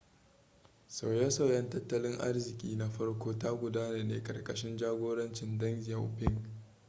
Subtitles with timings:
[0.87, 6.45] sauye-sauyen tattalin arziki na farko ta gudana ne a ƙarƙashin jagorancin deng xiaoping